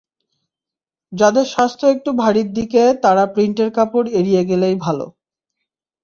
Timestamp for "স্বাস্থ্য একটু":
1.45-2.09